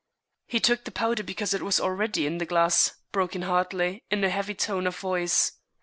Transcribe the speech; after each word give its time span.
"He 0.47 0.59
took 0.59 0.83
the 0.83 0.91
powder 0.91 1.21
because 1.21 1.53
it 1.53 1.61
was 1.61 1.79
already 1.79 2.25
in 2.25 2.39
the 2.39 2.45
glass," 2.47 2.93
broke 3.11 3.35
in 3.35 3.43
Hartley, 3.43 4.03
in 4.09 4.23
a 4.23 4.29
heavy 4.31 4.55
tone 4.55 4.87
of 4.87 4.97
voice. 4.97 5.51